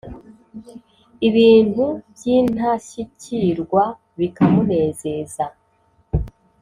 ibintu 1.27 1.85
byintashyikirwa 2.13 3.83
bikamunezeza 4.19 5.45